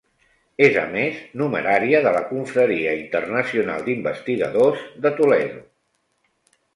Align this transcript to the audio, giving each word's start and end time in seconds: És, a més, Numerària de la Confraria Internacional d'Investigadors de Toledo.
És, 0.67 0.77
a 0.83 0.83
més, 0.93 1.17
Numerària 1.41 1.99
de 2.07 2.13
la 2.15 2.23
Confraria 2.29 2.93
Internacional 3.01 3.83
d'Investigadors 3.89 4.81
de 5.05 5.13
Toledo. 5.21 5.61